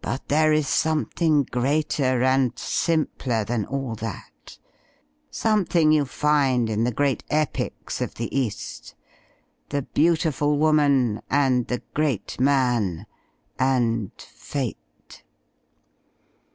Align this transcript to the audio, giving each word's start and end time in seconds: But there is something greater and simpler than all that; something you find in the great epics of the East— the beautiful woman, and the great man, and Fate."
But 0.00 0.26
there 0.28 0.54
is 0.54 0.66
something 0.68 1.42
greater 1.42 2.22
and 2.22 2.58
simpler 2.58 3.44
than 3.44 3.66
all 3.66 3.94
that; 3.96 4.56
something 5.30 5.92
you 5.92 6.06
find 6.06 6.70
in 6.70 6.84
the 6.84 6.90
great 6.90 7.22
epics 7.28 8.00
of 8.00 8.14
the 8.14 8.34
East— 8.34 8.94
the 9.68 9.82
beautiful 9.82 10.56
woman, 10.56 11.20
and 11.28 11.66
the 11.66 11.82
great 11.92 12.40
man, 12.40 13.04
and 13.58 14.12
Fate." 14.18 15.22